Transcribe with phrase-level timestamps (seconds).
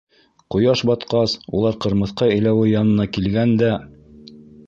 [0.53, 3.71] Ҡояш батҡас улар ҡырмыҫҡа иләүе янына килгән дә: